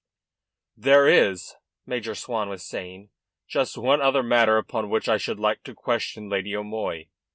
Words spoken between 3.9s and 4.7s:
other matter